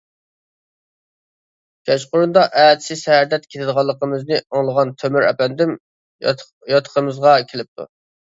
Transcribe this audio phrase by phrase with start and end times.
[1.89, 5.75] كەچقۇرۇندا ئەتىسى سەھەردە كېتىدىغانلىقىمىزنى ئاڭلىغان تۆمۈر ئەپەندىم
[6.29, 7.87] ياتىقىمىزغا كېلىپتۇ.